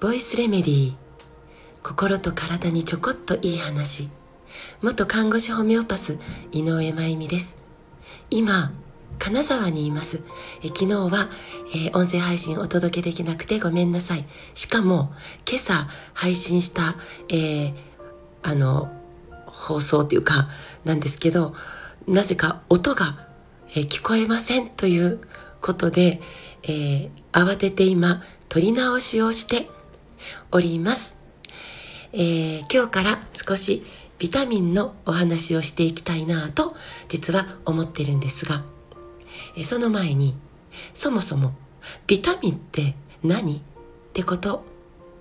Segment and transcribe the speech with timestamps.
[0.00, 0.94] ボイスレメディー。
[1.82, 4.08] 心と体にちょこっといい話。
[4.80, 6.18] 元看護師ホメオパス
[6.52, 7.58] 井上真由美です。
[8.30, 8.72] 今
[9.18, 10.22] 金沢にいます。
[10.62, 11.28] え昨日は、
[11.74, 14.24] えー、音声配信お届けできなくてごめんなさい。
[14.54, 15.12] しかも
[15.46, 16.96] 今朝配信した、
[17.28, 17.74] えー、
[18.42, 18.90] あの
[19.44, 20.48] 放送っていうか
[20.86, 21.54] なんですけど
[22.08, 23.28] なぜか音が、
[23.72, 25.20] え、聞こえませんという
[25.60, 26.20] ことで、
[26.64, 29.70] えー、慌てて今撮り直しをして
[30.50, 31.14] おります。
[32.12, 33.84] えー、今日から少し
[34.18, 36.74] ビタミンのお話をしていきたいなぁと
[37.08, 38.64] 実は思ってるんですが、
[39.56, 40.36] え、その前に
[40.92, 41.54] そもそも
[42.08, 43.60] ビタミンって何っ
[44.12, 44.64] てこと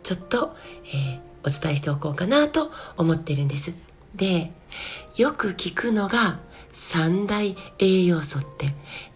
[0.02, 3.74] ちょっと、えー、お伝えしておこうかなと思ってるんです。
[4.16, 4.52] で、
[5.16, 6.40] よく聞くのが
[6.72, 8.68] 三大栄養素って、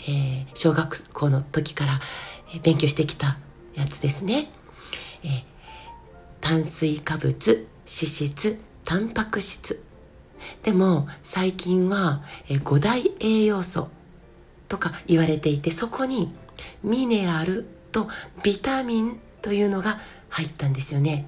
[0.01, 1.99] えー、小学校の時から
[2.61, 3.37] 勉強してきた
[3.75, 4.51] やつですね。
[5.23, 5.43] えー、
[6.41, 9.83] 炭水化物、脂質、タンパク質。
[10.63, 13.89] でも最近は、えー、大栄養素
[14.67, 16.33] とか言われていてそこに
[16.83, 18.07] ミネラルと
[18.43, 21.27] ビタミンというのが入ったんですよね。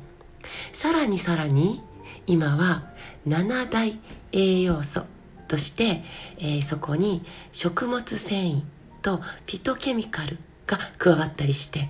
[0.72, 1.82] さらにさらに
[2.28, 2.84] 今は
[3.28, 4.00] 7大
[4.32, 5.04] 栄養素
[5.48, 6.04] として、
[6.38, 8.62] えー、そこに食物繊維
[9.02, 11.90] とピトケミカルが加わったりして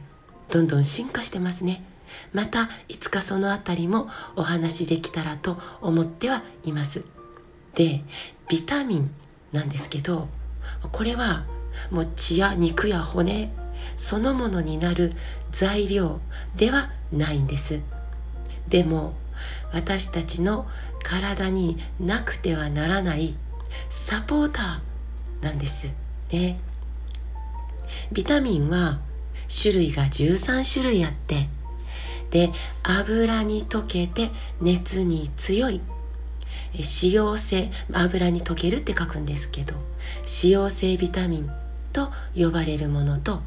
[0.49, 1.83] どんどん進化してますね。
[2.33, 7.03] またいつかそのあたりもお話できたらと思ってはいます。
[7.73, 8.03] で
[8.49, 9.11] ビタミン
[9.51, 10.27] なんですけど
[10.91, 11.45] これは
[11.91, 13.51] もう血や肉や骨
[13.97, 15.11] そのものになる
[15.51, 16.19] 材料
[16.55, 17.81] ではないんです。
[18.67, 19.13] でも
[19.75, 20.65] 私たちの
[21.03, 23.35] 体になくてはならない
[23.89, 25.91] サポーターなんです
[26.31, 26.57] ね。
[28.11, 29.01] ビタミンは
[29.49, 31.49] 種類が13種類あって
[32.31, 32.51] で
[32.83, 35.81] 油に溶けて熱に強い
[36.73, 36.81] 脂
[37.13, 39.75] 溶性油に溶けるって書くんですけど
[40.21, 41.51] 脂溶性ビタミン
[41.93, 43.41] と呼ばれるものと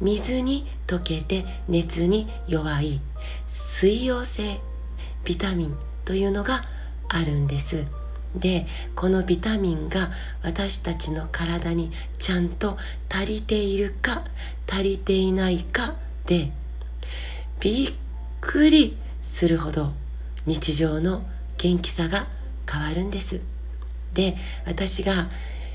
[0.00, 3.00] 水に溶けて熱に弱い
[3.46, 4.60] 水溶性
[5.24, 6.64] ビタミンというのが
[7.08, 7.86] あるんです。
[8.34, 10.10] でこのビタミンが
[10.42, 12.76] 私たちの体にちゃんと
[13.08, 14.24] 足りているか
[14.68, 15.94] 足りていないか
[16.26, 16.50] で
[17.60, 17.92] びっ
[18.40, 19.92] くりするほど
[20.46, 21.24] 日常の
[21.58, 22.26] 元気さが
[22.70, 23.40] 変わるんです。
[24.14, 24.36] で
[24.66, 25.28] 私が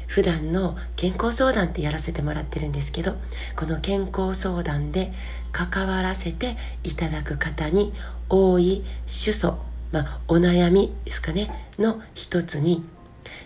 [0.10, 3.14] 普段の健康相談ってやらせてもらってるんですけど
[3.56, 5.14] この健康相談で
[5.52, 7.94] 関わらせていただく方に
[8.28, 12.84] 多い主訴まあ、お悩みですかねの一つに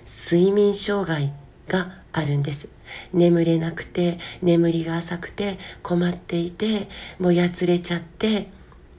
[0.05, 1.31] 睡眠障害
[1.67, 2.67] があるんです。
[3.13, 8.49] 眠れなくて眠りが浅くて困っていてもうやつれちゃって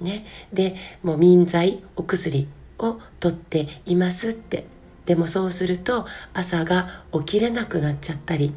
[0.00, 2.48] ねでもう眠剤お薬
[2.78, 4.66] を取っていますって
[5.06, 8.54] でもそうすると朝が起きれなくなっちゃったり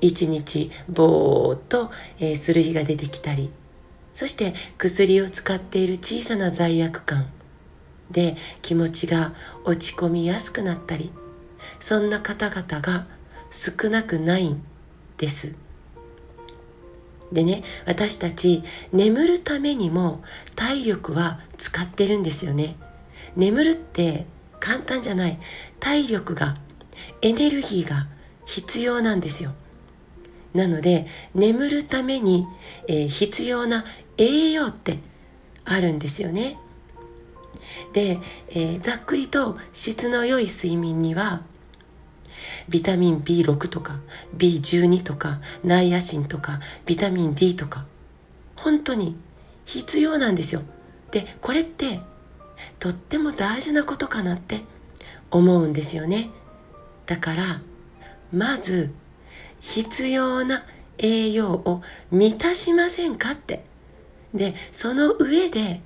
[0.00, 3.50] 一日ぼーっと、えー、する日が出てきたり
[4.12, 7.26] そして薬を使っている小さな罪悪感
[8.10, 9.34] で気持ちが
[9.64, 11.10] 落ち込みやすくなったり
[11.80, 13.06] そんな方々が
[13.50, 14.62] 少なくないん
[15.18, 15.54] です。
[17.32, 20.22] でね私たち眠るためにも
[20.54, 22.76] 体力は使ってるんですよね。
[23.36, 24.26] 眠るって
[24.64, 25.38] 簡単じゃない
[25.78, 26.56] 体力が
[27.20, 28.06] エネルギーが
[28.46, 29.52] 必要なんですよ。
[30.54, 32.46] なので眠るために、
[32.88, 33.84] えー、必要な
[34.16, 35.00] 栄養って
[35.66, 36.56] あるんですよね。
[37.92, 41.42] で、えー、ざっくりと質の良い睡眠には
[42.70, 44.00] ビタミン B6 とか
[44.38, 47.84] B12 とかナイアシンとかビタミン D とか
[48.56, 49.14] 本当に
[49.66, 50.62] 必要なんですよ。
[51.10, 52.00] でこれって
[52.78, 54.60] とっても大事なことかなって
[55.30, 56.30] 思うんですよね。
[57.06, 57.60] だから
[58.32, 58.92] まず
[59.60, 60.64] 必要な
[60.98, 63.64] 栄養を満たしませんかって。
[64.34, 65.80] でその上で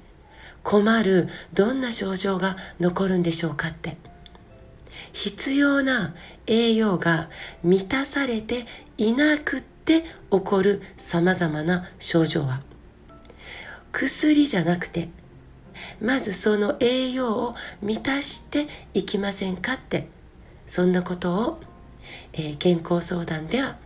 [0.62, 3.96] 困るどんな症状が残るんでしょうかって。
[5.12, 6.14] 必要な
[6.46, 7.31] 栄養が
[7.62, 8.66] 満たされて
[8.98, 12.62] いなくって起こるさまざまな症状は。
[13.92, 15.08] 薬じゃなくて
[16.00, 20.08] まずその栄養を満たしていきませんかって
[20.66, 21.60] そんなことを、
[22.32, 23.76] えー、健康相談では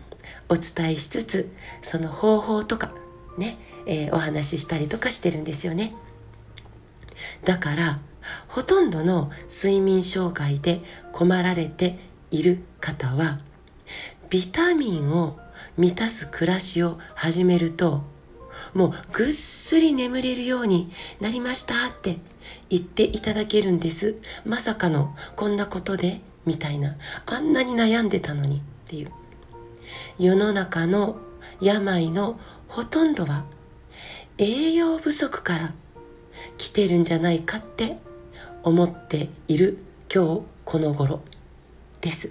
[0.49, 2.93] お伝えしつつその方法とか
[3.39, 3.56] ね、
[3.87, 5.94] えー、お話ししたりとかしてるんですよね。
[7.44, 8.00] だから
[8.49, 10.81] ほとんどの睡眠障害で
[11.12, 11.99] 困られて
[12.31, 13.39] いる方は
[14.31, 15.39] ビタミンを
[15.77, 18.03] 満たす暮らしを始めると
[18.75, 20.91] もうぐっすり眠れるように
[21.21, 22.19] なりましたって
[22.71, 24.17] 言っていただけるんです。
[24.45, 26.97] まさかのこんなことでみたいな。
[27.27, 29.11] あんなに悩んでたのにっていう。
[30.19, 31.17] 世の中の
[31.61, 32.39] 病の
[32.69, 33.45] ほとんどは
[34.39, 35.75] 栄養不足から
[36.57, 37.99] 来てるんじゃないかって
[38.63, 39.79] 思っている
[40.13, 41.21] 今日この頃
[42.01, 42.31] です。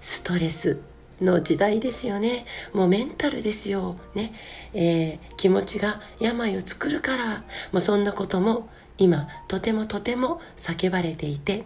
[0.00, 0.80] ストレス
[1.20, 2.46] の時代ですよね。
[2.72, 3.96] もうメンタルですよ。
[4.14, 4.32] ね、
[4.74, 7.44] えー、気持ちが病を作るから。
[7.72, 8.68] もうそんなことも
[8.98, 11.64] 今とてもとても叫ばれていて。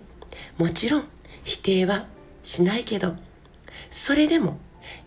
[0.58, 1.04] もちろん
[1.44, 2.06] 否定は
[2.42, 3.16] しないけど。
[3.90, 4.58] それでも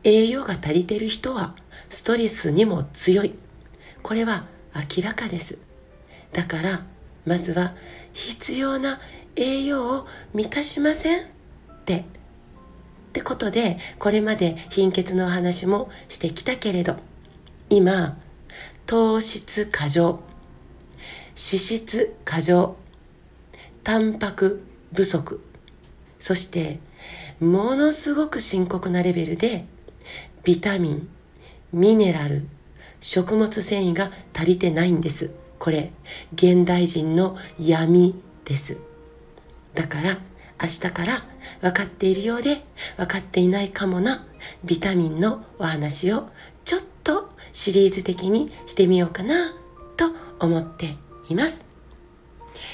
[0.04, 1.56] 栄養が足りてる人は
[1.90, 3.36] ストレスにも強い。
[4.02, 4.46] これは
[4.76, 5.58] 明らかです。
[6.34, 6.86] だから
[7.26, 7.74] まずは
[8.14, 9.00] 必要な
[9.36, 11.26] 栄養を満たしませんっ
[11.86, 12.19] て。
[13.20, 16.96] ってことでこれまで貧血のお話もしてきたけれど
[17.70, 18.18] 今
[18.86, 20.22] 糖質過剰
[21.32, 22.78] 脂質過剰
[23.84, 24.64] タンパク
[24.96, 25.44] 不足
[26.18, 26.80] そして
[27.42, 29.66] ものすごく深刻なレベルで
[30.46, 31.10] ビタミン
[31.74, 32.48] ミネラル
[33.02, 35.32] 食物繊維が足りてないんです。
[35.58, 35.92] これ
[36.34, 38.78] 現代人の闇です。
[39.74, 40.18] だから
[40.62, 41.24] 明日から
[41.62, 42.64] 分かっているようで
[42.98, 44.26] 分かっていないかもな
[44.64, 46.30] ビタミンのお話を
[46.66, 49.54] ちょっとシリーズ的にしてみようかな
[49.98, 50.96] と思って
[51.30, 51.64] います。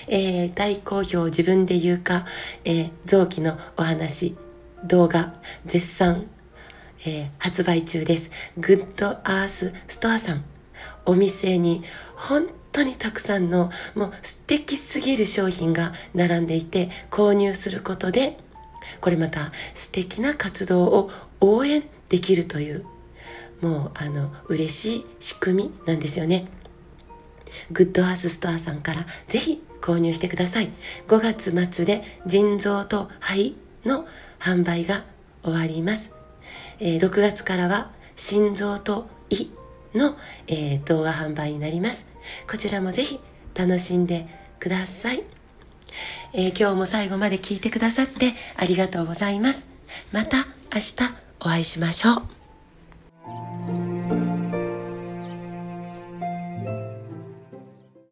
[0.08, 2.26] えー、大好評自分で言うか、
[2.64, 4.36] えー、臓器のお話
[4.84, 5.34] 動画
[5.66, 6.28] 絶賛、
[7.06, 8.32] えー、発売中です。
[8.58, 10.44] グッドアースストアさん
[11.06, 11.84] お店に
[12.16, 18.38] 本当にたくさんのもう素敵すぎる商品が並んでいて購入することで
[19.00, 22.86] これまた素敵な活動を応援できるという
[23.62, 26.48] もうあの嬉しい仕組みなんですよね。
[27.72, 30.70] グッドアースストアさんからぜひ購入してください。
[31.08, 33.56] 5月末で腎臓と肺
[33.86, 34.06] の
[34.40, 35.06] 販売が
[35.44, 36.12] 終わります。
[36.80, 39.50] えー、6月からは心臓と胃
[39.94, 40.18] の、
[40.48, 42.15] えー、動画販売になります。
[42.50, 43.20] こちらもぜひ
[43.54, 44.28] 楽しんで
[44.60, 45.24] ください、
[46.34, 49.66] えー、今日も最後まで聞いてくださってありがとうございます。
[50.12, 50.96] また明日
[51.40, 52.24] お会いしましょ
[53.92, 53.95] う。